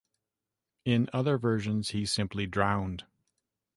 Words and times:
In 0.83 1.11
other 1.13 1.37
versions, 1.37 1.91
he 1.91 2.07
simply 2.07 2.47
drowned. 2.47 3.05